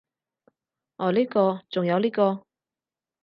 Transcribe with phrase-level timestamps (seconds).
[0.95, 2.47] 噢呢個，仲有呢個